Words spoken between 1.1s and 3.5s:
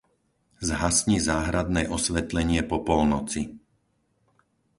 záhradné osvetlenie po polnoci.